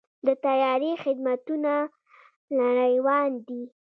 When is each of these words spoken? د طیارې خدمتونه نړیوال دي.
د 0.25 0.27
طیارې 0.45 0.91
خدمتونه 1.03 1.71
نړیوال 2.59 3.31
دي. 3.47 3.63